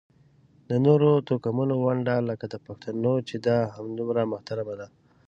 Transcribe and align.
د 0.69 0.71
نورو 0.85 1.09
توکمونو 1.27 1.73
ونډه 1.83 2.15
لکه 2.29 2.45
د 2.49 2.55
پښتنو 2.65 3.13
چې 3.27 3.35
ده 3.45 3.57
همدومره 3.75 4.21
محترمه 4.33 4.73
ده. 4.79 4.87